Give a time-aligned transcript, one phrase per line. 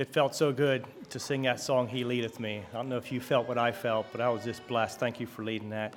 [0.00, 2.62] It felt so good to sing that song, He Leadeth Me.
[2.72, 4.98] I don't know if you felt what I felt, but I was just blessed.
[4.98, 5.92] Thank you for leading that.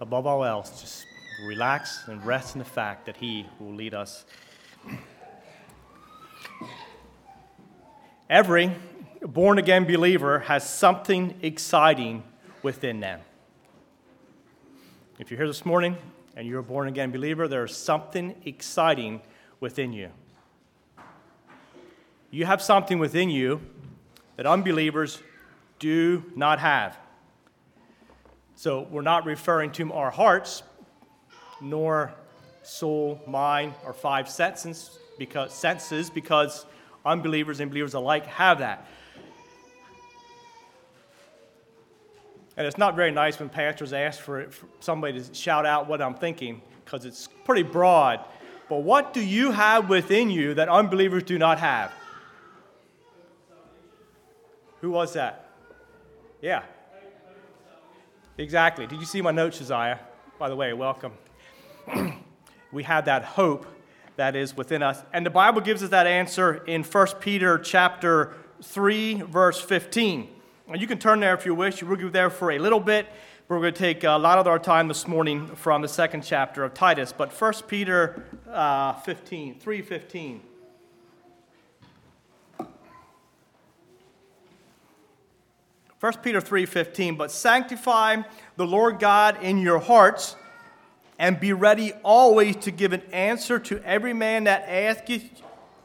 [0.00, 1.04] Above all else, just
[1.44, 4.24] relax and rest in the fact that He will lead us.
[8.30, 8.74] Every
[9.20, 12.22] born again believer has something exciting
[12.62, 13.20] within them.
[15.18, 15.98] If you're here this morning
[16.34, 19.20] and you're a born again believer, there's something exciting
[19.60, 20.08] within you.
[22.34, 23.60] You have something within you
[24.36, 25.22] that unbelievers
[25.78, 26.96] do not have.
[28.56, 30.62] So we're not referring to our hearts,
[31.60, 32.14] nor
[32.62, 36.64] soul, mind, or five senses, because senses, because
[37.04, 38.86] unbelievers and believers alike have that.
[42.56, 46.00] And it's not very nice when pastors ask for, for somebody to shout out what
[46.00, 48.24] I'm thinking, because it's pretty broad.
[48.70, 51.92] But what do you have within you that unbelievers do not have?
[54.82, 55.48] Who was that?
[56.40, 56.64] Yeah.
[58.36, 58.88] Exactly.
[58.88, 59.98] Did you see my notes, Josiah?
[60.40, 61.12] By the way, welcome.
[62.72, 63.64] we have that hope
[64.16, 65.00] that is within us.
[65.12, 70.28] And the Bible gives us that answer in 1 Peter chapter 3, verse 15.
[70.66, 71.80] And you can turn there if you wish.
[71.80, 73.06] We'll be there for a little bit.
[73.46, 76.64] We're going to take a lot of our time this morning from the second chapter
[76.64, 77.12] of Titus.
[77.16, 79.82] But 1 Peter uh, 15, 3
[86.02, 88.16] 1 Peter 3:15, but sanctify
[88.56, 90.34] the Lord God in your hearts,
[91.16, 95.22] and be ready always to give an answer to every man that asketh,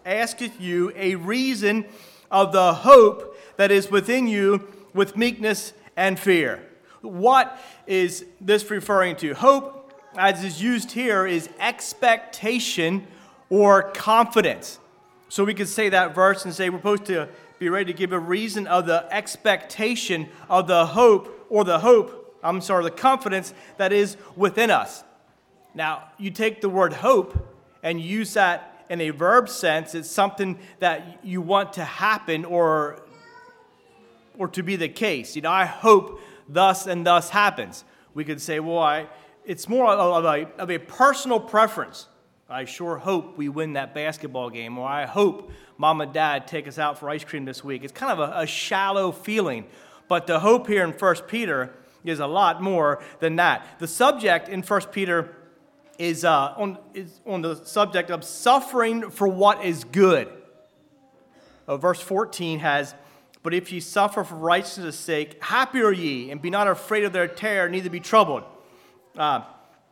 [0.08, 1.86] asketh you a reason
[2.32, 6.64] of the hope that is within you with meekness and fear.
[7.02, 9.36] What is this referring to?
[9.36, 13.06] Hope, as is used here, is expectation
[13.52, 14.80] or confidence.
[15.30, 18.11] So we could say that verse and say we're supposed to be ready to give
[18.11, 23.53] a reason of the expectation of the hope or the hope, I'm sorry, the confidence
[23.78, 25.03] that is within us.
[25.73, 27.38] Now, you take the word hope
[27.84, 33.01] and use that in a verb sense, it's something that you want to happen or
[34.38, 35.35] or to be the case.
[35.35, 37.84] You know, I hope thus and thus happens.
[38.13, 39.07] We could say, well, I,
[39.46, 42.07] it's more of a, of a personal preference.
[42.50, 46.68] I sure hope we win that basketball game, or I hope mom and dad take
[46.68, 47.84] us out for ice cream this week.
[47.84, 49.66] It's kind of a, a shallow feeling.
[50.08, 51.74] But the hope here in 1 Peter
[52.04, 53.80] is a lot more than that.
[53.80, 55.36] The subject in 1 Peter
[55.98, 60.30] is, uh, on, is on the subject of suffering for what is good.
[61.68, 62.96] Uh, verse 14 has,
[63.44, 67.14] But if ye suffer for righteousness' sake, happy are ye, and be not afraid of
[67.14, 68.44] their terror, neither be troubled.
[69.18, 69.42] Uh,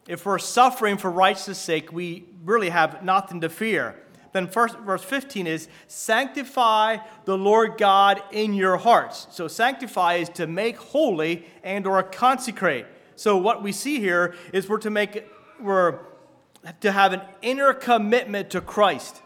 [0.08, 3.96] if we're suffering for righteousness' sake, we really have nothing to fear.
[4.36, 9.28] Then first, verse 15 is sanctify the Lord God in your hearts.
[9.32, 12.86] So sanctify is to make holy and or consecrate.
[13.16, 15.26] So what we see here is we're to make
[15.62, 16.00] we're
[16.82, 19.22] to have an inner commitment to Christ.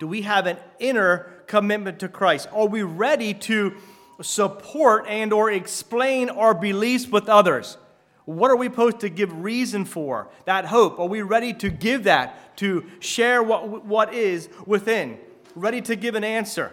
[0.00, 2.48] Do we have an inner commitment to Christ?
[2.50, 3.74] Are we ready to
[4.22, 7.76] support and or explain our beliefs with others?
[8.26, 10.28] What are we supposed to give reason for?
[10.44, 10.98] That hope.
[10.98, 12.38] Are we ready to give that?
[12.56, 15.18] to share what, what is within,
[15.54, 16.72] ready to give an answer.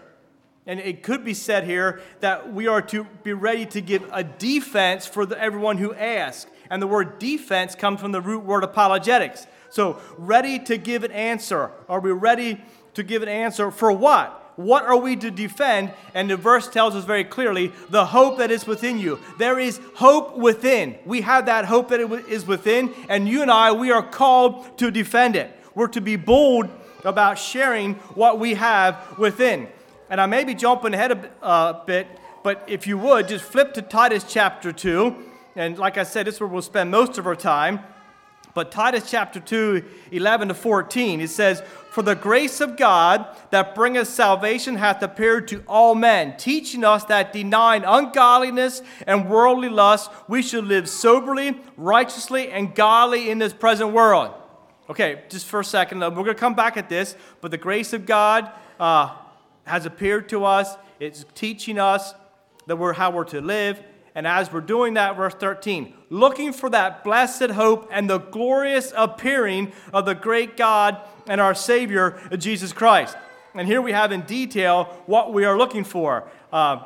[0.65, 4.23] And it could be said here that we are to be ready to give a
[4.23, 6.49] defense for the, everyone who asks.
[6.69, 9.45] And the word defense comes from the root word apologetics.
[9.69, 11.71] So, ready to give an answer.
[11.89, 14.39] Are we ready to give an answer for what?
[14.55, 15.91] What are we to defend?
[16.13, 19.19] And the verse tells us very clearly the hope that is within you.
[19.39, 20.97] There is hope within.
[21.05, 21.99] We have that hope that
[22.29, 25.51] is within, and you and I, we are called to defend it.
[25.75, 26.69] We're to be bold
[27.03, 29.67] about sharing what we have within.
[30.09, 32.07] And I may be jumping ahead a uh, bit,
[32.43, 35.15] but if you would, just flip to Titus chapter 2.
[35.55, 37.79] And like I said, this is where we'll spend most of our time.
[38.53, 41.61] But Titus chapter 2, 11 to 14, it says,
[41.91, 47.03] For the grace of God that bringeth salvation hath appeared to all men, teaching us
[47.05, 53.53] that denying ungodliness and worldly lust, we should live soberly, righteously, and godly in this
[53.53, 54.33] present world
[54.89, 57.93] Okay, just for a second, we're going to come back at this, but the grace
[57.93, 59.15] of God uh,
[59.63, 60.75] has appeared to us.
[60.99, 62.13] It's teaching us
[62.67, 63.81] that we're how we're to live.
[64.15, 68.93] And as we're doing that, verse 13, looking for that blessed hope and the glorious
[68.95, 73.17] appearing of the great God and our Savior, Jesus Christ.
[73.55, 76.27] And here we have in detail what we are looking for.
[76.51, 76.83] Uh,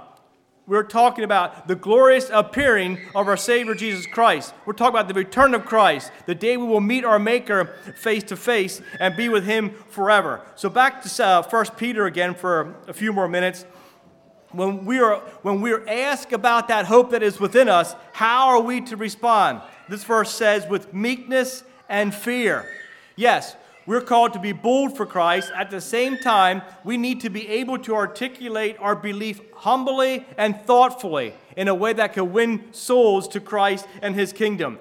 [0.67, 4.53] we're talking about the glorious appearing of our Savior Jesus Christ.
[4.65, 8.23] We're talking about the return of Christ, the day we will meet our Maker face
[8.23, 10.41] to face and be with Him forever.
[10.55, 13.65] So, back to uh, 1 Peter again for a few more minutes.
[14.57, 18.59] When we are when we're asked about that hope that is within us, how are
[18.61, 19.61] we to respond?
[19.87, 22.65] This verse says, with meekness and fear.
[23.15, 23.55] Yes,
[23.85, 25.49] we're called to be bold for Christ.
[25.55, 30.59] At the same time, we need to be able to articulate our belief humbly and
[30.65, 34.77] thoughtfully in a way that can win souls to Christ and his kingdom.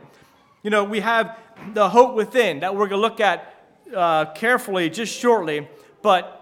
[0.65, 1.39] You know, we have
[1.73, 3.55] the hope within that we're going to look at
[3.95, 5.69] uh, carefully just shortly,
[6.03, 6.36] but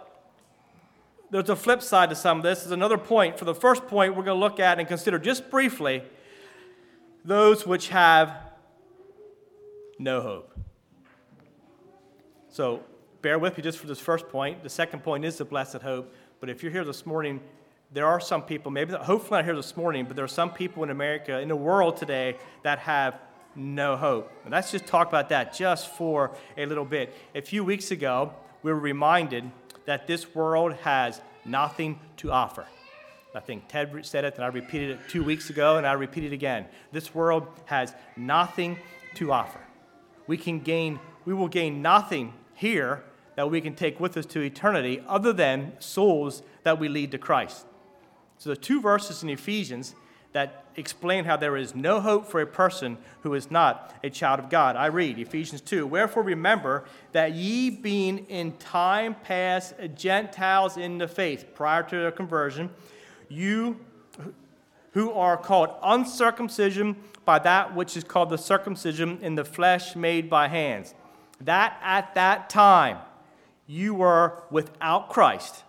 [1.35, 2.61] there's a flip side to some of this.
[2.61, 3.41] There's another point.
[3.41, 6.05] For the first point, we're going to look at and consider just briefly
[7.25, 8.37] those which have
[9.99, 10.57] no hope.
[12.51, 12.85] So
[13.21, 14.63] bear with me just for this first point.
[14.63, 16.15] The second point is the blessed hope.
[16.39, 17.41] But if you're here this morning,
[17.93, 20.85] there are some people, maybe hopefully not here this morning, but there are some people
[20.85, 23.19] in America, in the world today, that have
[23.57, 24.31] no hope.
[24.45, 27.13] And let's just talk about that just for a little bit.
[27.35, 28.33] A few weeks ago,
[28.63, 29.51] we were reminded
[29.87, 32.67] that this world has nothing to offer.
[33.35, 36.25] I think Ted said it, and I repeated it two weeks ago, and I repeat
[36.25, 36.67] it again.
[36.93, 38.79] This world has nothing
[39.17, 39.61] to offer.
[40.29, 43.03] We can gain, we will gain nothing here
[43.35, 47.19] that we can take with us to eternity other than souls that we lead to
[47.19, 47.67] Christ.
[48.39, 49.97] So the two verses in Ephesians
[50.35, 54.41] that explain how there is no hope for a person who is not a child
[54.41, 54.75] of God.
[54.75, 61.07] I read Ephesians 2 Wherefore remember that ye, being in time past Gentiles in the
[61.07, 62.71] faith, prior to their conversion,
[63.29, 63.79] you
[64.93, 70.29] who are called uncircumcision by that which is called the circumcision in the flesh made
[70.29, 70.95] by hands,
[71.41, 72.99] that at that time
[73.69, 75.63] you were without Christ,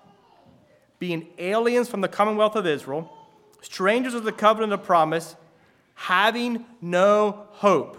[0.98, 3.15] being aliens from the commonwealth of Israel,
[3.66, 5.36] strangers of the covenant of promise,
[5.96, 7.98] having no hope.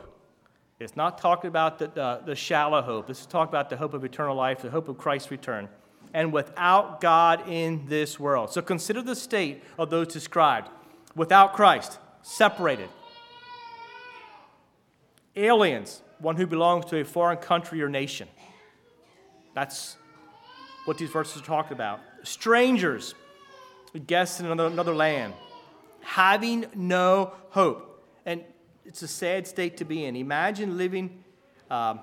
[0.78, 3.08] It's not talking about the, the, the shallow hope.
[3.08, 5.68] This is talking about the hope of eternal life, the hope of Christ's return.
[6.14, 8.50] And without God in this world.
[8.52, 10.68] So consider the state of those described
[11.14, 12.88] without Christ, separated.
[15.34, 18.28] Aliens, one who belongs to a foreign country or nation.
[19.54, 19.96] That's
[20.84, 22.00] what these verses are talking about.
[22.22, 23.14] Strangers,
[24.06, 25.34] guests in another, another land,
[26.06, 28.04] having no hope.
[28.24, 28.44] And
[28.84, 30.14] it's a sad state to be in.
[30.14, 31.24] Imagine living
[31.68, 32.00] um,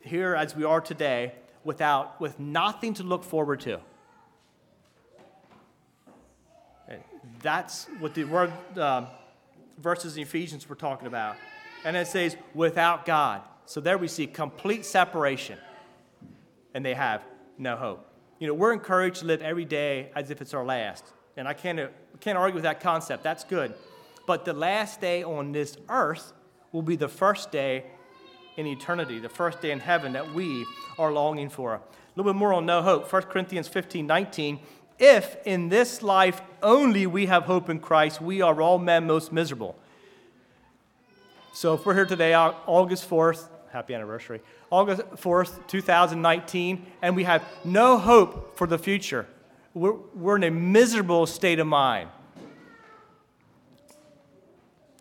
[0.00, 1.32] here as we are today
[1.64, 3.80] without, with nothing to look forward to.
[7.40, 9.06] That's what the word uh,
[9.78, 11.36] verses in Ephesians were talking about.
[11.84, 13.42] And it says, without God.
[13.64, 15.58] So there we see complete separation.
[16.74, 17.22] And they have
[17.56, 18.06] no hope.
[18.38, 21.04] You know, we're encouraged to live every day as if it's our last.
[21.36, 23.22] And I can't, can't argue with that concept.
[23.22, 23.74] That's good.
[24.26, 26.32] But the last day on this earth
[26.72, 27.84] will be the first day
[28.56, 30.66] in eternity, the first day in heaven that we
[30.98, 31.74] are longing for.
[31.74, 31.80] A
[32.16, 33.12] little bit more on no hope.
[33.12, 34.60] 1 Corinthians 15 19
[34.98, 39.32] if in this life only we have hope in Christ, we are all men most
[39.32, 39.76] miserable.
[41.52, 44.40] So if we're here today, August 4th, happy anniversary,
[44.70, 49.26] August 4th, 2019, and we have no hope for the future,
[49.76, 52.08] we're, we're in a miserable state of mind.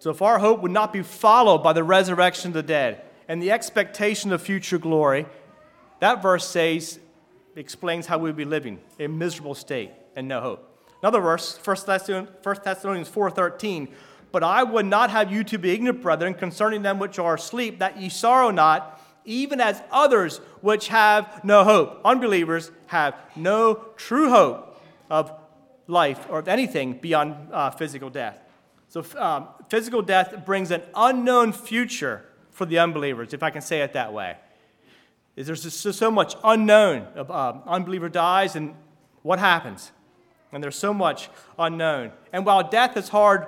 [0.02, 3.42] So if our hope would not be followed by the resurrection of the dead and
[3.42, 5.28] the expectation of future glory,
[6.02, 7.00] that verse says
[7.56, 10.78] explains how we'd be living a miserable state and no hope.
[11.02, 13.88] Another verse, 1 Thessalonians 4.13,
[14.34, 17.80] But I would not have you to be ignorant, brethren, concerning them which are asleep,
[17.80, 22.02] that ye sorrow not, even as others which have no hope.
[22.06, 25.32] Unbelievers have no true hope of
[25.88, 28.40] life or of anything beyond uh, physical death.
[28.88, 33.82] So, um, physical death brings an unknown future for the unbelievers, if I can say
[33.82, 34.38] it that way.
[35.36, 37.08] Is there's just so much unknown.
[37.18, 38.74] Uh, unbeliever dies, and
[39.22, 39.92] what happens?
[40.54, 41.30] And there's so much
[41.60, 42.14] unknown.
[42.32, 43.48] And while death is hard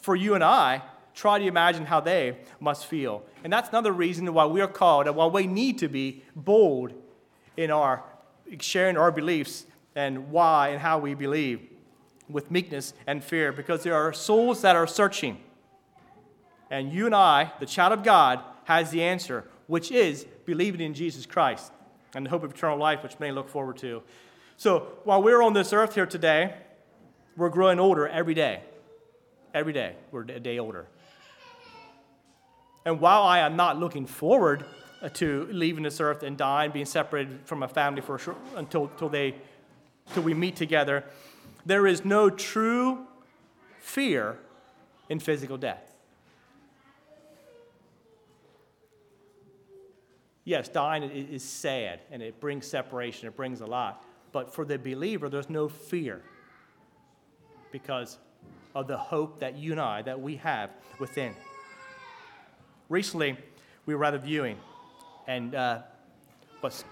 [0.00, 0.82] for you and I,
[1.16, 3.24] try to imagine how they must feel.
[3.42, 6.92] And that's another reason why we are called and why we need to be bold
[7.56, 8.04] in our
[8.60, 11.60] sharing our beliefs and why and how we believe
[12.28, 15.38] with meekness and fear because there are souls that are searching.
[16.70, 20.92] And you and I, the child of God, has the answer, which is believing in
[20.92, 21.72] Jesus Christ
[22.14, 24.02] and the hope of eternal life, which many look forward to.
[24.58, 26.54] So while we're on this earth here today,
[27.36, 28.62] we're growing older every day.
[29.54, 30.86] Every day, we're a day older.
[32.86, 34.64] And while I am not looking forward
[35.02, 38.84] uh, to leaving this earth and dying, being separated from a family for short, until,
[38.84, 39.34] until, they,
[40.06, 41.04] until we meet together,
[41.66, 43.04] there is no true
[43.80, 44.38] fear
[45.08, 45.92] in physical death.
[50.44, 54.04] Yes, dying is sad and it brings separation, it brings a lot.
[54.30, 56.22] But for the believer, there's no fear.
[57.72, 58.18] because
[58.74, 61.34] of the hope that you and I, that we have within.
[62.88, 63.36] Recently,
[63.84, 64.58] we were at a viewing,
[65.26, 65.80] and uh,
[66.60, 66.84] what's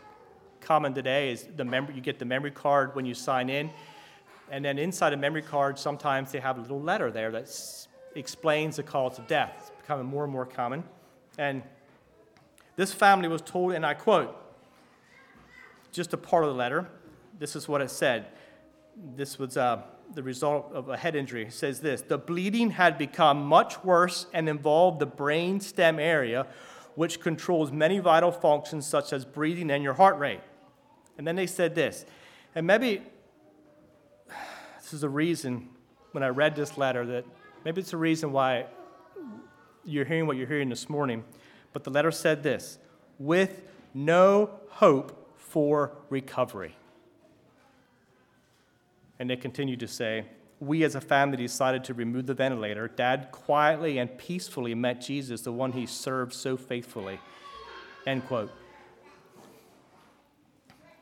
[0.61, 3.71] common today is the mem- you get the memory card when you sign in,
[4.51, 7.49] and then inside a memory card, sometimes they have a little letter there that
[8.17, 9.55] explains the cause of death.
[9.59, 10.83] It's becoming more and more common.
[11.39, 11.63] And
[12.75, 14.37] this family was told, and I quote,
[15.93, 16.89] just a part of the letter.
[17.39, 18.27] This is what it said.
[18.97, 19.83] This was uh,
[20.15, 21.47] the result of a head injury.
[21.47, 26.47] It says this The bleeding had become much worse and involved the brain stem area,
[26.95, 30.41] which controls many vital functions such as breathing and your heart rate.
[31.19, 32.05] And then they said this,
[32.55, 33.03] and maybe
[34.81, 35.69] this is the reason
[36.13, 37.25] when I read this letter that
[37.65, 38.67] maybe it's the reason why
[39.85, 41.25] you're hearing what you're hearing this morning.
[41.73, 42.79] But the letter said this
[43.19, 46.77] with no hope for recovery.
[49.19, 50.27] And they continued to say,
[50.61, 52.89] We as a family decided to remove the ventilator.
[52.89, 57.21] Dad quietly and peacefully met Jesus, the one he served so faithfully.
[58.07, 58.51] End quote.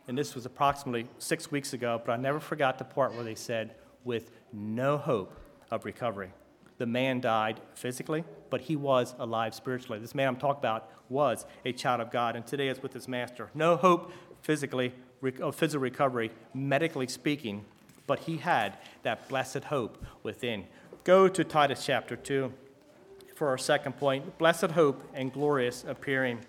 [0.08, 3.34] And this was approximately six weeks ago, but I never forgot the part where they
[3.34, 5.32] said, with no hope
[5.70, 6.32] of recovery.
[6.78, 10.00] The man died physically, but he was alive spiritually.
[10.00, 13.06] This man I'm talking about was a child of God, and today is with his
[13.06, 13.50] master.
[13.54, 14.92] No hope physically
[15.40, 17.64] of physical recovery, medically speaking,
[18.06, 20.66] but he had that blessed hope within.
[21.04, 22.52] Go to Titus chapter 2
[23.34, 26.40] for our second point blessed hope and glorious appearing.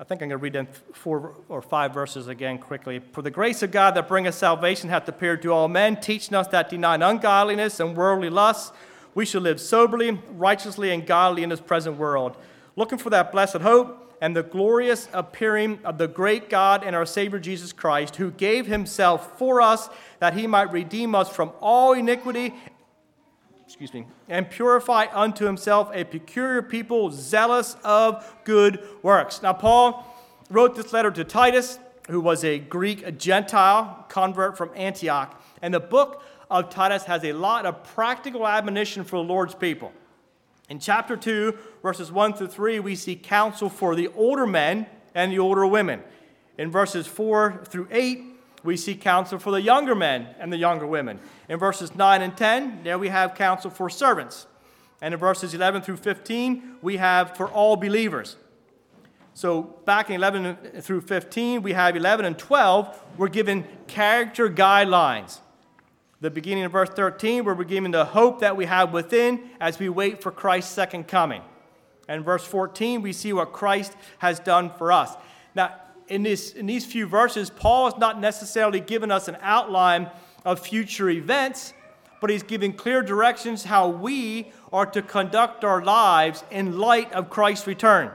[0.00, 3.00] I think I'm going to read them four or five verses again quickly.
[3.12, 6.46] For the grace of God that bringeth salvation hath appeared to all men, teaching us
[6.48, 8.72] that denying ungodliness and worldly lusts,
[9.16, 12.36] we should live soberly, righteously, and godly in this present world,
[12.76, 17.06] looking for that blessed hope and the glorious appearing of the great God and our
[17.06, 21.92] Savior Jesus Christ, who gave himself for us that he might redeem us from all
[21.92, 22.54] iniquity
[23.68, 29.42] excuse me, and purify unto himself a peculiar people zealous of good works.
[29.42, 30.06] Now, Paul
[30.48, 35.38] wrote this letter to Titus, who was a Greek a Gentile convert from Antioch.
[35.60, 39.92] And the book of Titus has a lot of practical admonition for the Lord's people.
[40.68, 45.32] In chapter 2, verses 1 through 3, we see counsel for the older men and
[45.32, 46.02] the older women.
[46.58, 48.24] In verses 4 through 8,
[48.64, 51.20] we see counsel for the younger men and the younger women.
[51.48, 54.46] In verses 9 and 10, there we have counsel for servants.
[55.00, 58.36] And in verses 11 through 15, we have for all believers.
[59.32, 65.38] So back in 11 through 15, we have 11 and 12, we're given character guidelines.
[66.20, 69.78] The beginning of verse 13, where we're given the hope that we have within as
[69.78, 71.42] we wait for Christ's second coming.
[72.08, 75.14] And verse 14, we see what Christ has done for us.
[75.54, 75.74] Now,
[76.08, 80.10] in, this, in these few verses, Paul is not necessarily giving us an outline
[80.44, 81.72] of future events,
[82.20, 87.30] but he's giving clear directions how we are to conduct our lives in light of
[87.30, 88.10] Christ's return.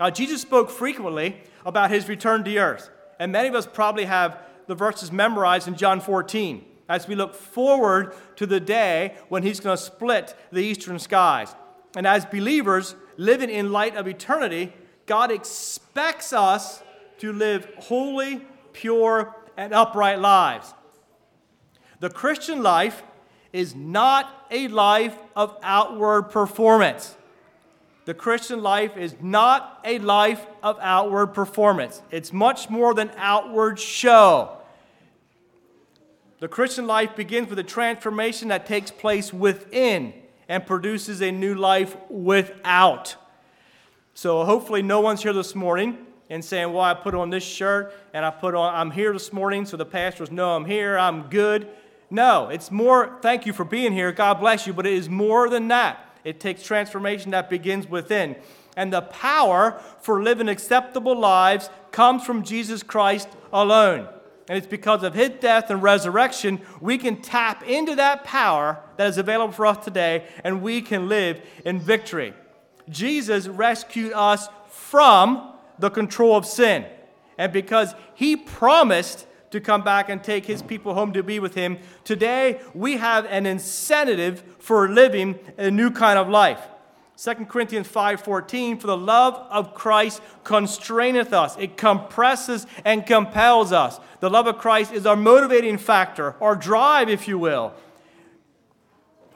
[0.00, 2.88] Now, Jesus spoke frequently about his return to earth,
[3.18, 4.38] and many of us probably have
[4.68, 9.60] the verses memorized in John 14 as we look forward to the day when he's
[9.60, 11.54] going to split the eastern skies.
[11.96, 14.72] And as believers living in light of eternity,
[15.06, 16.82] God expects us
[17.18, 20.74] to live holy, pure, and upright lives.
[22.00, 23.02] The Christian life
[23.52, 27.16] is not a life of outward performance.
[28.04, 32.02] The Christian life is not a life of outward performance.
[32.10, 34.58] It's much more than outward show.
[36.38, 40.12] The Christian life begins with a transformation that takes place within
[40.48, 43.16] and produces a new life without.
[44.14, 47.94] So, hopefully, no one's here this morning and saying, Well, I put on this shirt
[48.12, 51.28] and I put on, I'm here this morning, so the pastors know I'm here, I'm
[51.28, 51.68] good.
[52.10, 55.48] No, it's more, thank you for being here, God bless you, but it is more
[55.48, 56.02] than that.
[56.22, 58.36] It takes transformation that begins within.
[58.76, 64.08] And the power for living acceptable lives comes from Jesus Christ alone.
[64.48, 69.08] And it's because of his death and resurrection, we can tap into that power that
[69.08, 72.32] is available for us today, and we can live in victory.
[72.88, 76.86] Jesus rescued us from the control of sin.
[77.38, 81.54] And because he promised to come back and take his people home to be with
[81.54, 86.60] him, today we have an incentive for living a new kind of life.
[87.16, 93.98] 2 Corinthians 5:14 for the love of Christ constraineth us it compresses and compels us
[94.20, 97.74] the love of Christ is our motivating factor our drive if you will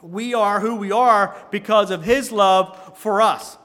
[0.01, 3.57] we are who we are because of his love for us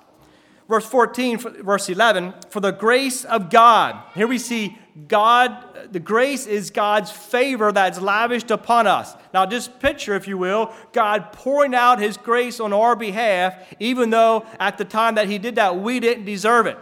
[0.69, 4.03] Verse 14, verse 11, for the grace of God.
[4.15, 9.15] Here we see God, the grace is God's favor that's lavished upon us.
[9.33, 14.11] Now, just picture, if you will, God pouring out His grace on our behalf, even
[14.11, 16.79] though at the time that He did that, we didn't deserve it.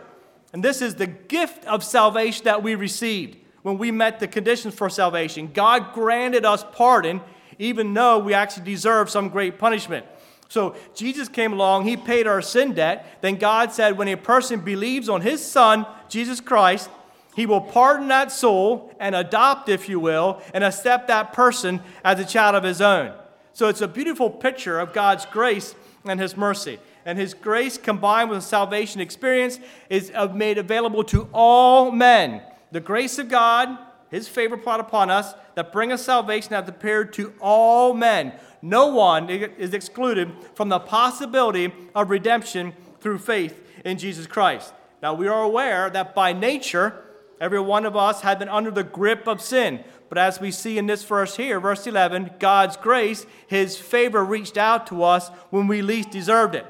[0.55, 4.75] And this is the gift of salvation that we received when we met the conditions
[4.75, 5.51] for salvation.
[5.53, 7.23] God granted us pardon,
[7.59, 10.05] even though we actually deserved some great punishment.
[10.51, 13.19] So Jesus came along, he paid our sin debt.
[13.23, 16.91] Then God said, when a person believes on his Son, Jesus Christ,
[17.35, 22.21] he will pardon that soul and adopt, if you will, and accept that person as
[22.21, 23.15] a child of his own.
[23.55, 26.79] So it's a beautiful picture of God's grace and his mercy.
[27.07, 32.43] And his grace combined with the salvation experience is uh, made available to all men.
[32.75, 33.79] The grace of God,
[34.11, 38.87] his favor poured upon us, that bring us salvation hath appeared to all men no
[38.87, 44.75] one is excluded from the possibility of redemption through faith in Jesus Christ.
[45.01, 47.01] Now, we are aware that by nature,
[47.41, 49.85] every one of us had been under the grip of sin.
[50.09, 54.57] But as we see in this verse here, verse 11, God's grace, his favor reached
[54.57, 56.67] out to us when we least deserved it.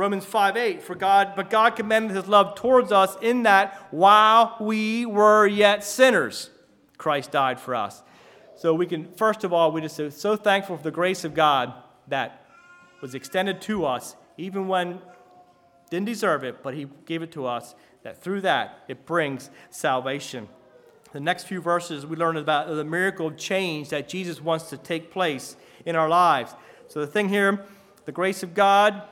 [0.00, 4.56] Romans 5 8, for God, but God commended his love towards us in that while
[4.58, 6.48] we were yet sinners,
[6.96, 8.02] Christ died for us.
[8.56, 11.34] So we can, first of all, we just are so thankful for the grace of
[11.34, 11.74] God
[12.08, 12.46] that
[13.02, 15.02] was extended to us, even when
[15.90, 17.74] didn't deserve it, but He gave it to us.
[18.02, 20.48] That through that it brings salvation.
[21.12, 24.78] The next few verses we learn about the miracle of change that Jesus wants to
[24.78, 26.54] take place in our lives.
[26.88, 27.66] So the thing here,
[28.06, 29.02] the grace of God,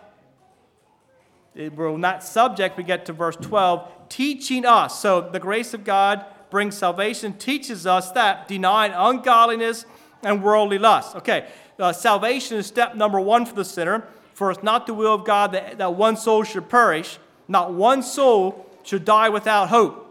[1.59, 5.01] will not subject, we get to verse 12, teaching us.
[5.01, 9.85] So the grace of God brings salvation teaches us that denying ungodliness
[10.23, 11.17] and worldly lust.
[11.17, 11.49] Okay,
[11.79, 14.07] uh, salvation is step number one for the sinner.
[14.39, 18.05] For it's not the will of God that, that one soul should perish, not one
[18.05, 20.05] soul should die without hope.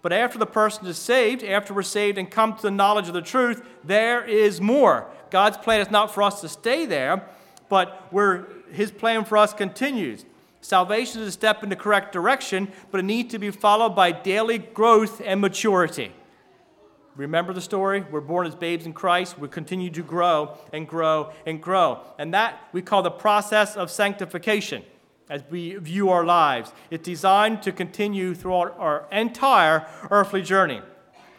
[0.00, 3.14] But after the person is saved, after we're saved and come to the knowledge of
[3.14, 5.06] the truth, there is more.
[5.30, 7.26] God's plan is not for us to stay there,
[7.68, 8.38] but we
[8.72, 10.24] His plan for us continues.
[10.64, 14.10] Salvation is a step in the correct direction, but it needs to be followed by
[14.12, 16.10] daily growth and maturity.
[17.16, 18.02] Remember the story?
[18.10, 19.38] We're born as babes in Christ.
[19.38, 22.00] We continue to grow and grow and grow.
[22.18, 24.82] And that we call the process of sanctification
[25.28, 26.72] as we view our lives.
[26.90, 30.80] It's designed to continue throughout our entire earthly journey.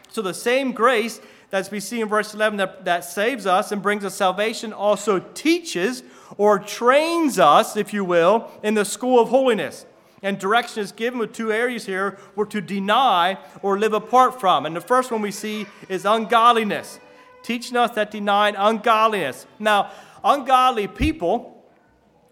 [0.08, 3.82] So the same grace that we see in verse 11 that, that saves us and
[3.82, 6.04] brings us salvation also teaches
[6.36, 9.86] or trains us, if you will, in the school of holiness.
[10.22, 14.66] And direction is given with two areas here we're to deny or live apart from.
[14.66, 16.98] And the first one we see is ungodliness,
[17.42, 19.46] teaching us that denying ungodliness.
[19.58, 19.90] Now,
[20.24, 21.64] ungodly people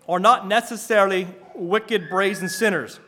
[0.08, 3.00] are not necessarily wicked, brazen sinners,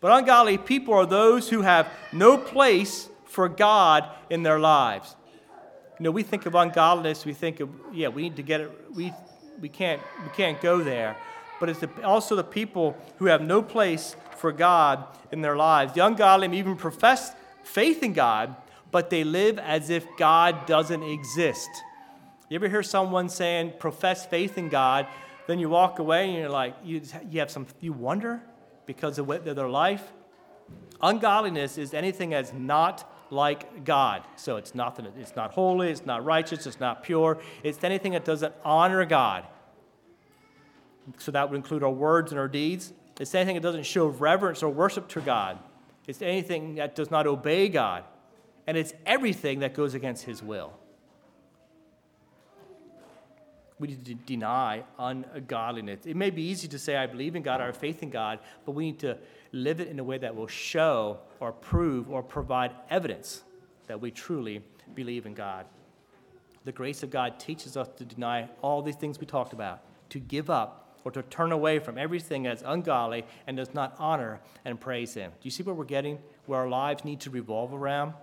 [0.00, 5.14] but ungodly people are those who have no place for God in their lives.
[5.98, 8.70] You know, we think of ungodliness, we think of, yeah, we need to get it,
[8.94, 9.12] we
[9.60, 11.16] we can't, we can't go there.
[11.58, 15.94] But it's the, also the people who have no place for God in their lives.
[15.94, 18.54] The ungodly even profess faith in God,
[18.90, 21.68] but they live as if God doesn't exist.
[22.48, 25.06] You ever hear someone saying, profess faith in God,
[25.46, 28.40] then you walk away and you're like, you, you have some, you wonder
[28.84, 30.12] because of their life?
[31.00, 34.22] Ungodliness is anything that's not like God.
[34.36, 37.38] So it's nothing, it's not holy, it's not righteous, it's not pure.
[37.62, 39.44] It's anything that doesn't honor God.
[41.18, 42.92] So that would include our words and our deeds.
[43.20, 45.58] It's anything that doesn't show reverence or worship to God.
[46.06, 48.04] It's anything that does not obey God.
[48.66, 50.72] And it's everything that goes against His will.
[53.78, 56.06] We need to deny ungodliness.
[56.06, 58.38] It may be easy to say, I believe in God, I have faith in God,
[58.64, 59.18] but we need to
[59.52, 63.42] live it in a way that will show or prove or provide evidence
[63.86, 64.62] that we truly
[64.94, 65.66] believe in God.
[66.64, 69.80] The grace of God teaches us to deny all these things we talked about,
[70.10, 74.40] to give up or to turn away from everything that's ungodly and does not honor
[74.64, 75.30] and praise Him.
[75.30, 76.18] Do you see where we're getting?
[76.46, 78.14] Where our lives need to revolve around?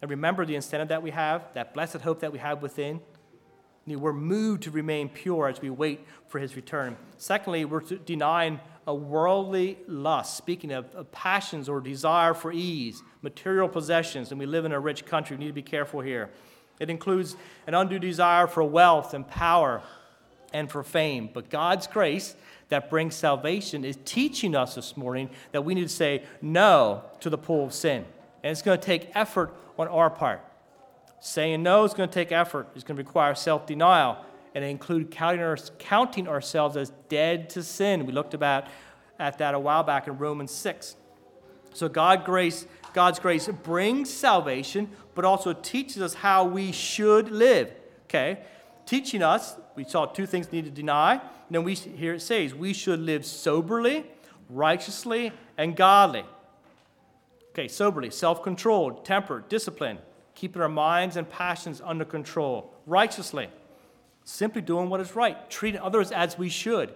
[0.00, 3.00] And remember the incentive that we have, that blessed hope that we have within.
[3.96, 6.96] We're moved to remain pure as we wait for his return.
[7.16, 13.68] Secondly, we're denying a worldly lust, speaking of, of, passions or desire for ease, material
[13.68, 15.36] possessions, and we live in a rich country.
[15.36, 16.30] We need to be careful here.
[16.80, 19.82] It includes an undue desire for wealth and power
[20.52, 21.28] and for fame.
[21.32, 22.34] But God's grace
[22.68, 27.30] that brings salvation is teaching us this morning that we need to say no to
[27.30, 28.04] the pull of sin.
[28.42, 30.40] And it's going to take effort on our part.
[31.20, 35.10] Saying no is going to take effort, it's going to require self denial, and include
[35.10, 38.06] counting, counting, ourselves as dead to sin.
[38.06, 38.66] We looked about
[39.18, 40.96] at that a while back in Romans 6.
[41.74, 47.70] So God grace, God's grace brings salvation, but also teaches us how we should live.
[48.04, 48.38] Okay?
[48.86, 51.12] Teaching us, we saw two things need to deny.
[51.12, 54.06] And then we here it says we should live soberly,
[54.48, 56.24] righteously, and godly.
[57.50, 59.98] Okay, soberly, self-controlled, tempered, disciplined,
[60.38, 62.72] keeping our minds and passions under control.
[62.86, 63.48] Righteously,
[64.22, 66.94] simply doing what is right, treating others as we should,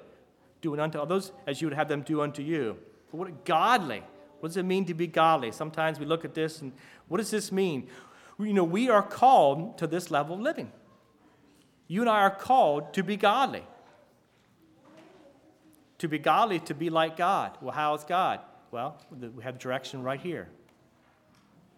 [0.61, 2.77] doing unto others as you would have them do unto you.
[3.11, 4.05] But what godly?
[4.39, 5.51] What does it mean to be godly?
[5.51, 6.73] Sometimes we look at this and
[7.09, 7.89] what does this mean?
[8.39, 10.71] You know, we are called to this level of living.
[11.89, 13.65] You and I are called to be godly.
[15.99, 17.59] To be godly, to be like God.
[17.61, 18.39] Well, how is God?
[18.71, 20.49] Well, we have direction right here.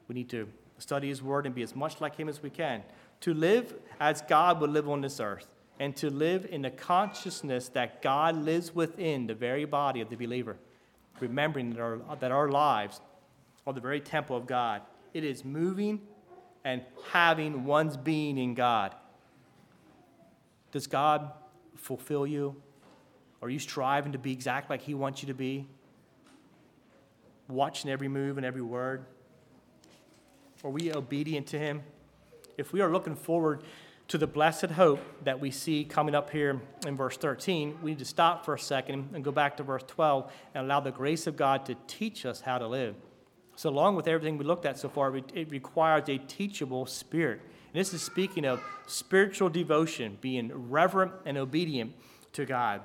[0.08, 0.46] We need to
[0.78, 2.82] study His Word and be as much like Him as we can.
[3.20, 5.46] To live as God would live on this earth,
[5.80, 10.16] and to live in the consciousness that God lives within the very body of the
[10.16, 10.56] believer
[11.20, 13.00] remembering that our, that our lives
[13.66, 14.82] are the very temple of God.
[15.12, 16.00] It is moving
[16.64, 16.82] and
[17.12, 18.94] having one's being in God.
[20.72, 21.30] Does God
[21.76, 22.56] fulfill you?
[23.42, 25.66] Are you striving to be exactly like He wants you to be?
[27.48, 29.04] Watching every move and every word?
[30.64, 31.82] Are we obedient to Him?
[32.56, 33.64] If we are looking forward
[34.08, 37.98] to the blessed hope that we see coming up here in verse 13, we need
[37.98, 41.26] to stop for a second and go back to verse 12 and allow the grace
[41.26, 42.94] of God to teach us how to live.
[43.56, 47.40] So, along with everything we looked at so far, it requires a teachable spirit.
[47.42, 51.92] And this is speaking of spiritual devotion, being reverent and obedient
[52.32, 52.80] to God.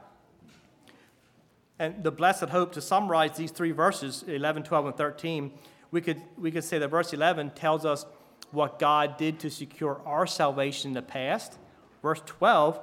[1.80, 5.52] And the blessed hope, to summarize these three verses, 11, 12, and 13,
[5.91, 8.06] we could, we could say that verse 11 tells us
[8.52, 11.58] what God did to secure our salvation in the past.
[12.02, 12.80] Verse 12,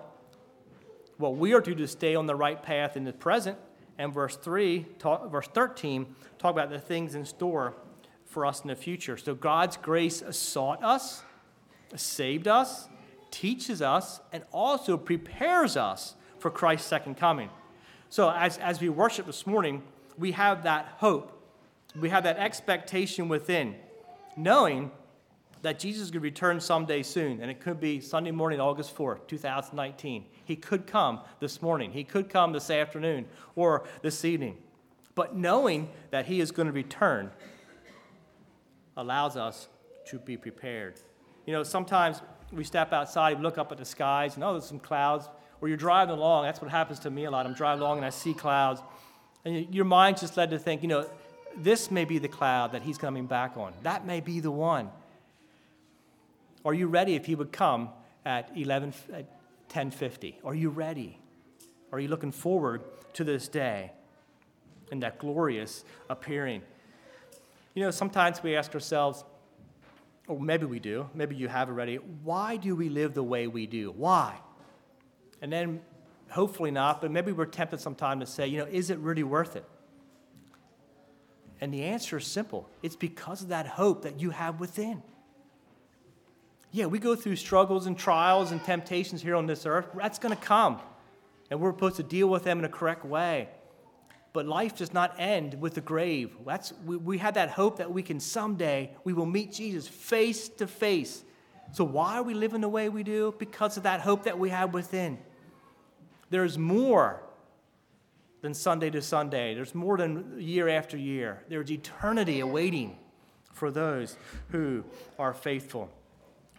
[1.17, 3.59] what we are to do to stay on the right path in the present.
[3.99, 7.75] And verse 3, talk, verse 13, talk about the things in store
[8.27, 9.17] for us in the future.
[9.17, 11.23] So God's grace sought us,
[11.95, 12.89] saved us,
[13.31, 17.49] teaches us, and also prepares us for Christ's second coming.
[18.11, 19.83] So as, as we worship this morning,
[20.19, 21.36] we have that hope.
[22.01, 23.77] We have that expectation within,
[24.37, 24.91] knowing
[25.63, 30.27] that Jesus could return someday soon, and it could be Sunday morning, August 4th, 2019.
[30.45, 34.59] He could come this morning, he could come this afternoon or this evening.
[35.15, 37.31] But knowing that he is going to return
[38.97, 39.69] allows us
[40.07, 41.01] to be prepared.
[41.47, 42.21] You know, sometimes
[42.53, 45.29] we step outside, we look up at the skies, and oh, there's some clouds.
[45.61, 47.47] Or you're driving along, that's what happens to me a lot.
[47.47, 48.83] I'm driving along and I see clouds.
[49.45, 51.09] And your mind's just led to think, you know,
[51.57, 53.73] this may be the cloud that he's coming back on.
[53.83, 54.91] That may be the one.
[56.65, 57.91] Are you ready if he would come
[58.25, 59.25] at 11, at
[59.69, 60.41] 1050?
[60.45, 61.19] Are you ready?
[61.93, 62.83] Are you looking forward
[63.15, 63.93] to this day
[64.91, 66.63] and that glorious appearing?
[67.75, 69.25] You know, sometimes we ask ourselves,
[70.27, 73.67] or maybe we do, maybe you have already, why do we live the way we
[73.67, 73.93] do?
[73.93, 74.35] Why?
[75.41, 75.81] And then,
[76.31, 79.55] hopefully not, but maybe we're tempted sometime to say, you know, is it really worth
[79.55, 79.65] it?
[81.61, 85.03] And the answer is simple it's because of that hope that you have within.
[86.73, 89.87] Yeah, we go through struggles and trials and temptations here on this earth.
[89.95, 90.81] That's going to come.
[91.51, 93.49] And we're supposed to deal with them in a correct way.
[94.33, 96.37] But life does not end with the grave.
[96.45, 100.49] That's, we, we have that hope that we can someday, we will meet Jesus face
[100.51, 101.25] to face.
[101.73, 103.35] So why are we living the way we do?
[103.39, 105.19] Because of that hope that we have within.
[106.29, 107.23] There's more
[108.43, 109.55] than Sunday to Sunday.
[109.55, 111.43] There's more than year after year.
[111.49, 112.97] There's eternity awaiting
[113.53, 114.17] for those
[114.51, 114.85] who
[115.19, 115.91] are faithful.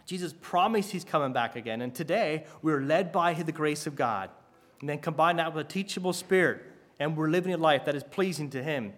[0.04, 1.82] Jesus promised he's coming back again.
[1.82, 4.30] And today, we're led by the grace of God.
[4.80, 6.62] And then combine that with a teachable spirit,
[6.98, 8.92] and we're living a life that is pleasing to him.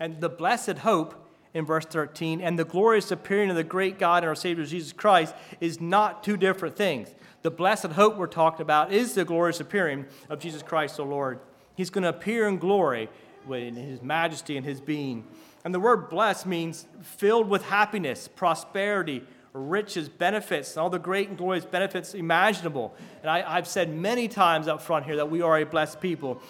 [0.00, 1.22] And the blessed hope
[1.54, 4.92] in verse 13 and the glorious appearing of the great God and our Savior Jesus
[4.92, 7.14] Christ is not two different things.
[7.42, 11.40] The blessed hope we're talking about is the glorious appearing of Jesus Christ, the Lord.
[11.74, 13.08] He's going to appear in glory
[13.50, 15.24] in his majesty and his being.
[15.64, 21.28] And the word blessed means filled with happiness, prosperity, riches, benefits, and all the great
[21.28, 22.94] and glorious benefits imaginable.
[23.20, 26.40] And I, have said many times up front here that we are a blessed people.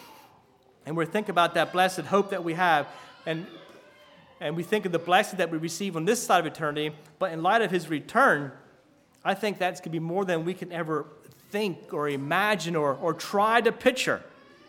[0.87, 2.87] And we think about that blessed hope that we have.
[3.27, 3.47] And,
[4.41, 6.95] and we think of the blessing that we receive on this side of eternity.
[7.19, 8.53] But in light of his return,
[9.25, 11.07] I think that's going to be more than we can ever
[11.51, 14.23] think or imagine or, or try to picture.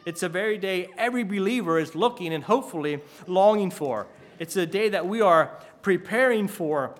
[0.05, 4.07] It's a very day every believer is looking and hopefully longing for.
[4.39, 6.95] It's a day that we are preparing for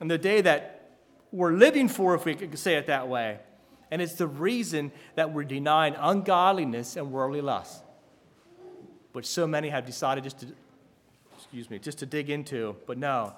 [0.00, 0.98] and the day that
[1.30, 3.38] we're living for, if we could say it that way.
[3.90, 7.82] And it's the reason that we're denying ungodliness and worldly lust.
[9.12, 10.46] which so many have decided just to,
[11.36, 12.76] excuse me, just to dig into.
[12.86, 13.34] But no,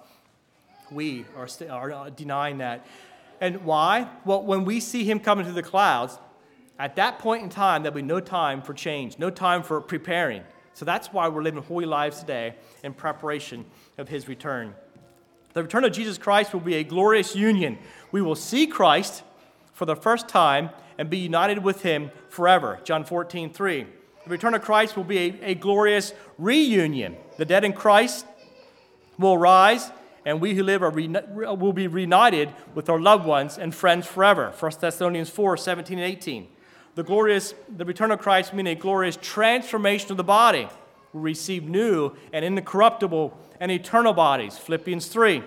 [0.91, 2.87] we are, st- are uh, denying that.
[3.41, 4.09] And why?
[4.25, 6.19] Well, when we see him coming through the clouds,
[6.79, 10.43] at that point in time, there'll be no time for change, no time for preparing.
[10.73, 13.65] So that's why we're living holy lives today in preparation
[13.97, 14.75] of his return.
[15.53, 17.79] The return of Jesus Christ will be a glorious union.
[18.11, 19.23] We will see Christ
[19.73, 22.81] for the first time and be united with him forever.
[22.83, 23.87] John 14, 3.
[24.25, 27.17] The return of Christ will be a, a glorious reunion.
[27.37, 28.27] The dead in Christ
[29.17, 29.93] will rise,
[30.27, 34.09] and we who live are re- will be reunited with our loved ones and friends
[34.09, 34.53] forever.
[34.59, 36.49] 1 Thessalonians 4, 17 and 18
[36.95, 40.69] the glorious, the return of Christ mean a glorious transformation of the body.
[41.13, 44.59] We receive new and incorruptible and eternal bodies.
[44.59, 45.43] Philippians 3.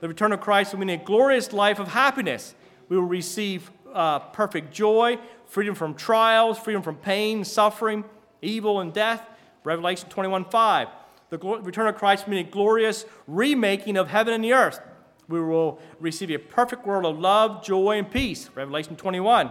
[0.00, 2.54] The return of Christ will mean a glorious life of happiness.
[2.88, 8.04] We will receive uh, perfect joy, freedom from trials, freedom from pain, suffering,
[8.40, 9.26] evil, and death.
[9.64, 10.88] Revelation 21 5.
[11.30, 14.80] The return of Christ will mean a glorious remaking of heaven and the earth.
[15.28, 18.50] We will receive a perfect world of love, joy, and peace.
[18.54, 19.50] Revelation 21.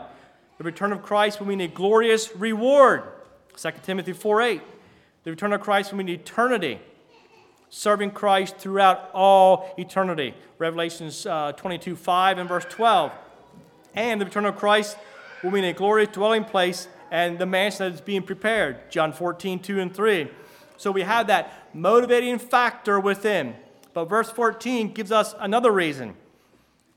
[0.62, 3.02] The return of Christ will mean a glorious reward.
[3.58, 4.62] 2 Timothy 4 8.
[5.24, 6.80] The return of Christ will mean eternity,
[7.72, 10.36] serving Christ throughout all eternity.
[10.60, 13.12] Revelations uh, 22 5 and verse 12.
[13.96, 14.98] And the return of Christ
[15.42, 18.92] will mean a glorious dwelling place and the mansion that is being prepared.
[18.92, 20.30] John 14 2 and 3.
[20.78, 23.56] So we have that motivating factor within.
[23.96, 26.14] But verse 14 gives us another reason.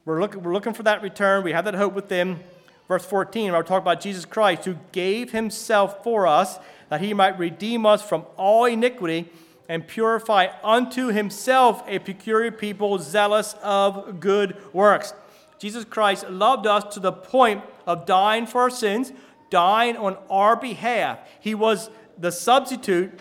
[0.05, 1.43] We're looking, we're looking for that return.
[1.43, 2.41] We have that hope within.
[2.89, 6.59] Verse 14, where we're talking about Jesus Christ, who gave himself for us
[6.91, 9.31] that he might redeem us from all iniquity
[9.69, 15.15] and purify unto himself a peculiar people zealous of good works.
[15.59, 19.13] Jesus Christ loved us to the point of dying for our sins,
[19.49, 21.19] dying on our behalf.
[21.41, 23.19] He was the substitute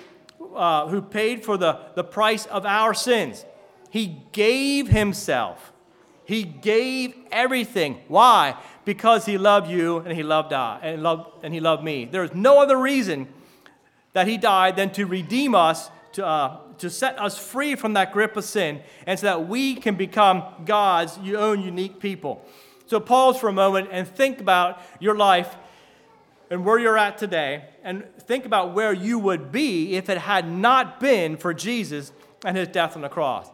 [0.54, 3.46] uh, who paid for the, the price of our sins.
[3.90, 5.72] He gave himself.
[6.26, 8.02] He gave everything.
[8.08, 8.56] Why?
[8.86, 12.06] Because he loved you and he loved I and loved and he loved me.
[12.06, 13.28] There is no other reason
[14.14, 18.14] that he died than to redeem us, to, uh, to set us free from that
[18.14, 22.46] grip of sin, and so that we can become God's own unique people.
[22.86, 25.56] So pause for a moment and think about your life
[26.52, 30.48] and where you're at today, and think about where you would be if it had
[30.48, 32.12] not been for Jesus
[32.46, 33.50] and his death on the cross.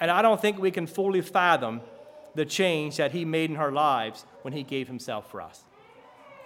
[0.00, 1.82] And I don't think we can fully fathom
[2.34, 5.62] the change that He made in our lives when He gave Himself for us.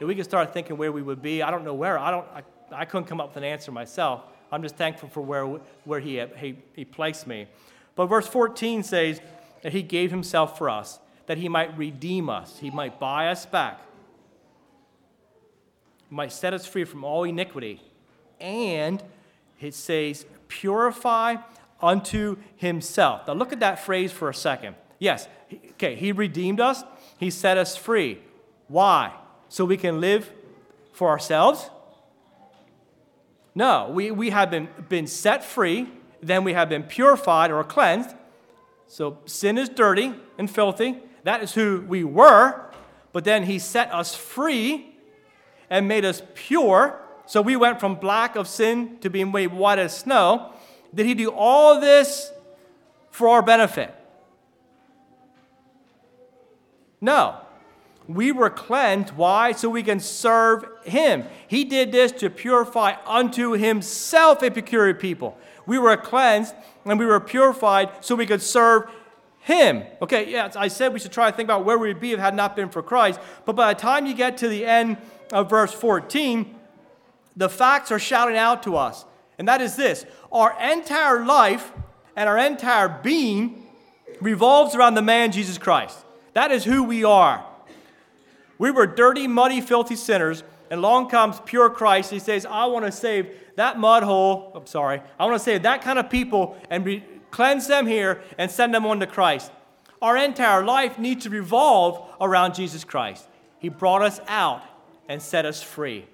[0.01, 1.99] If we could start thinking where we would be, I don't know where.
[1.99, 2.42] I, don't, I,
[2.73, 4.23] I couldn't come up with an answer myself.
[4.51, 5.47] I'm just thankful for where,
[5.85, 7.47] where he, he, he placed me.
[7.95, 9.21] But verse 14 says
[9.62, 13.47] that He gave Himself for us, that He might redeem us, He might buy us
[13.47, 13.81] back,
[16.09, 17.81] He might set us free from all iniquity.
[18.40, 19.03] And
[19.61, 21.37] it says, purify
[21.81, 23.27] unto Himself.
[23.27, 24.75] Now look at that phrase for a second.
[25.03, 25.27] Yes,
[25.73, 26.85] okay, He redeemed us,
[27.19, 28.21] He set us free.
[28.69, 29.12] Why?
[29.49, 30.33] So we can live
[30.93, 31.69] for ourselves?
[33.53, 35.88] No, we, we have been, been set free,
[36.23, 38.15] then we have been purified or cleansed.
[38.87, 40.99] So sin is dirty and filthy.
[41.25, 42.71] That is who we were.
[43.12, 44.95] But then He set us free
[45.69, 47.01] and made us pure.
[47.27, 50.53] So we went from black of sin to being made white as snow.
[50.95, 52.31] Did He do all this
[53.11, 53.97] for our benefit?
[57.03, 57.37] No.
[58.09, 59.15] We were cleansed.
[59.15, 59.53] Why?
[59.53, 61.25] So we can serve Him.
[61.47, 65.37] He did this to purify unto Himself a peculiar people.
[65.67, 68.91] We were cleansed and we were purified so we could serve
[69.41, 69.85] Him.
[70.01, 72.23] Okay, yeah, I said we should try to think about where we'd be if it
[72.23, 73.21] had not been for Christ.
[73.45, 74.97] But by the time you get to the end
[75.33, 76.55] of verse 14,
[77.37, 79.05] the facts are shouting out to us.
[79.38, 81.73] And that is this our entire life
[82.15, 83.67] and our entire being
[84.21, 86.02] revolves around the man Jesus Christ.
[86.35, 87.45] That is who we are.
[88.59, 92.11] We were dirty, muddy, filthy sinners, and along comes pure Christ.
[92.11, 94.53] He says, I want to save that mud hole.
[94.55, 95.03] I'm sorry.
[95.18, 98.75] I want to save that kind of people and re- cleanse them here and send
[98.75, 99.51] them on to Christ.
[100.01, 103.27] Our entire life needs to revolve around Jesus Christ.
[103.59, 104.62] He brought us out
[105.09, 106.07] and set us free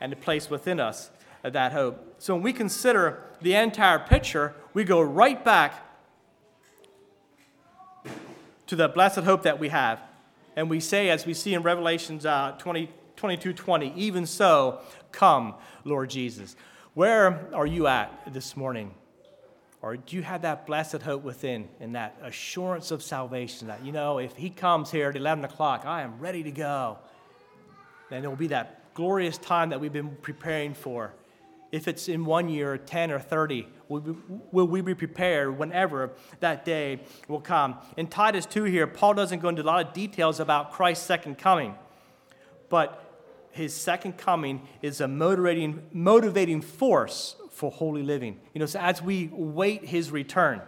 [0.00, 1.10] and to place within us
[1.42, 2.16] that hope.
[2.18, 5.74] So when we consider the entire picture, we go right back
[8.66, 10.00] to the blessed hope that we have.
[10.56, 14.80] And we say, as we see in Revelations uh, 20, 22 20, even so,
[15.12, 16.56] come, Lord Jesus.
[16.94, 18.94] Where are you at this morning?
[19.82, 23.92] Or do you have that blessed hope within and that assurance of salvation that, you
[23.92, 26.98] know, if he comes here at 11 o'clock, I am ready to go?
[28.08, 31.12] Then it will be that glorious time that we've been preparing for.
[31.74, 37.00] If it's in one year, 10 or 30, will we, be prepared whenever that day
[37.26, 37.78] will come?
[37.96, 41.36] In Titus 2 here, Paul doesn't go into a lot of details about Christ's second
[41.36, 41.74] coming,
[42.68, 48.38] but his second coming is a motivating, motivating force for holy living.
[48.52, 50.62] You know, so as we wait his return,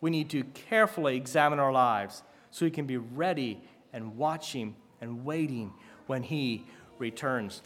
[0.00, 2.22] we need to carefully examine our lives
[2.52, 3.60] so we can be ready
[3.92, 5.72] and watching and waiting
[6.06, 6.64] when he
[7.00, 7.60] returns.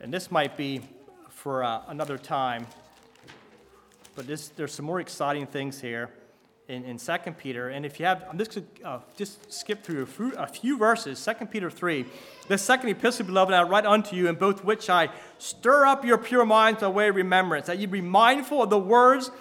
[0.00, 0.80] And this might be
[1.28, 2.68] for uh, another time,
[4.14, 6.10] but this, there's some more exciting things here
[6.68, 7.70] in, in 2 Peter.
[7.70, 10.46] And if you have, I'm just going to uh, just skip through a few, a
[10.46, 11.24] few verses.
[11.24, 12.04] 2 Peter 3.
[12.46, 15.08] This second epistle, beloved, I write unto you, in both which I
[15.38, 18.78] stir up your pure minds by way of remembrance, that ye be mindful of the
[18.78, 19.32] words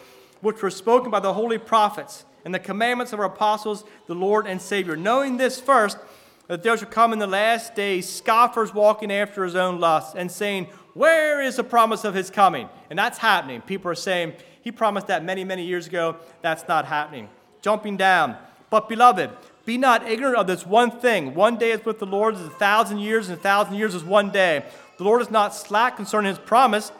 [0.42, 4.48] which were spoken by the holy prophets and the commandments of our apostles, the Lord
[4.48, 4.96] and Savior.
[4.96, 6.00] Knowing this first,
[6.48, 10.32] that there shall come in the last days scoffers walking after his own lusts and
[10.32, 12.70] saying, Where is the promise of his coming?
[12.90, 13.62] And that's happening.
[13.62, 16.18] People are saying, He promised that many, many years ago.
[16.42, 17.30] That's not happening.
[17.62, 18.38] Jumping down.
[18.70, 19.32] But, beloved,
[19.66, 21.34] be not ignorant of this one thing.
[21.34, 24.04] One day is with the Lord as a thousand years, and a thousand years is
[24.04, 24.64] one day.
[24.98, 26.92] The Lord is not slack concerning his promise,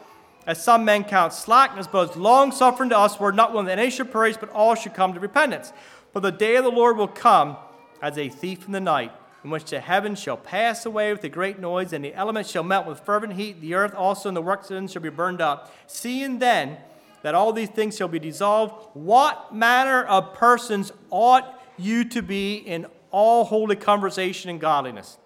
[0.46, 3.78] as some men count slackness, but is long suffering to us, where not willing that
[3.78, 5.72] any should perish, but all should come to repentance.
[6.12, 7.56] For the day of the Lord will come
[8.00, 9.12] as a thief in the night
[9.44, 12.64] in which the heavens shall pass away with a great noise, and the elements shall
[12.64, 13.60] melt with fervent heat.
[13.60, 15.72] The earth also and the works therein shall be burned up.
[15.86, 16.78] Seeing then
[17.22, 22.56] that all these things shall be dissolved, what manner of persons ought you to be
[22.56, 25.18] in all holy conversation and godliness?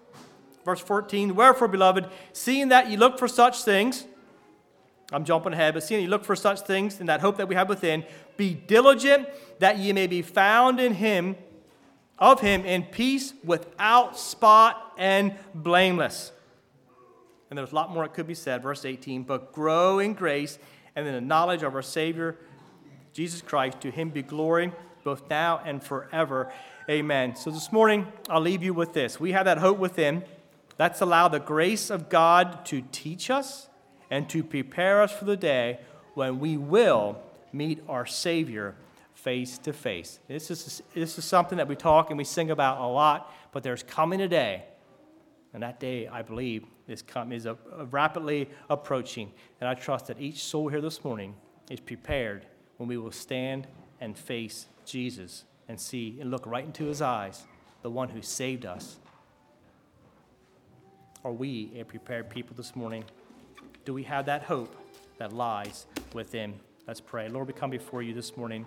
[0.63, 4.05] Verse 14 Wherefore, beloved, seeing that ye look for such things,
[5.11, 7.55] I'm jumping ahead, but seeing you look for such things in that hope that we
[7.55, 8.05] have within,
[8.37, 9.27] be diligent
[9.59, 11.35] that ye may be found in him
[12.19, 16.31] of him in peace without spot and blameless.
[17.49, 18.63] And there's a lot more that could be said.
[18.63, 20.57] Verse 18, but grow in grace
[20.95, 22.37] and in the knowledge of our Savior,
[23.13, 23.81] Jesus Christ.
[23.81, 24.71] To him be glory
[25.03, 26.51] both now and forever.
[26.89, 27.35] Amen.
[27.35, 29.19] So this morning, I'll leave you with this.
[29.19, 30.23] We have that hope within.
[30.79, 33.67] Let's allow the grace of God to teach us
[34.09, 35.79] and to prepare us for the day
[36.13, 37.21] when we will
[37.51, 38.75] meet our Savior
[39.23, 40.19] face to face.
[40.27, 43.63] This is, this is something that we talk and we sing about a lot, but
[43.63, 44.65] there's coming a day,
[45.53, 49.31] and that day, I believe, is, come, is a, a rapidly approaching.
[49.61, 51.35] And I trust that each soul here this morning
[51.69, 52.45] is prepared
[52.77, 53.67] when we will stand
[54.01, 57.43] and face Jesus and see and look right into his eyes,
[57.81, 58.97] the one who saved us.
[61.23, 63.05] Are we a prepared people this morning?
[63.85, 64.75] Do we have that hope
[65.17, 66.55] that lies within?
[66.87, 67.29] Let's pray.
[67.29, 68.65] Lord, we come before you this morning.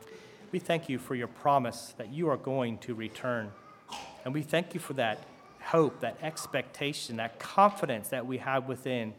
[0.57, 3.53] We thank you for your promise that you are going to return.
[4.25, 5.19] And we thank you for that
[5.61, 9.13] hope, that expectation, that confidence that we have within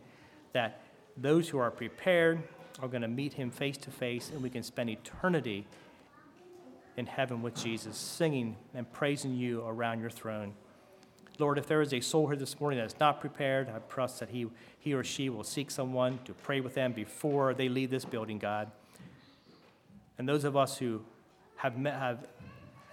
[0.53, 0.81] that
[1.15, 2.41] those who are prepared
[2.81, 5.67] are going to meet him face to face and we can spend eternity
[6.95, 10.55] in heaven with Jesus, singing and praising you around your throne.
[11.37, 14.21] Lord, if there is a soul here this morning that is not prepared, I trust
[14.21, 14.47] that he,
[14.79, 18.39] he or she will seek someone to pray with them before they leave this building,
[18.39, 18.71] God.
[20.17, 21.03] And those of us who
[21.57, 22.27] have, met, have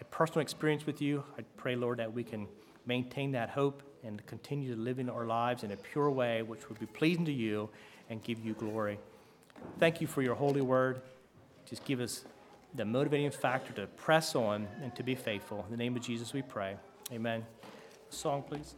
[0.00, 2.46] a personal experience with you, I pray, Lord, that we can
[2.86, 6.68] maintain that hope and continue to live in our lives in a pure way which
[6.68, 7.70] would be pleasing to you
[8.10, 8.98] and give you glory.
[9.78, 11.00] Thank you for your holy word.
[11.66, 12.24] Just give us
[12.74, 15.64] the motivating factor to press on and to be faithful.
[15.66, 16.76] In the name of Jesus, we pray.
[17.12, 17.46] Amen.
[18.10, 18.74] Song, please.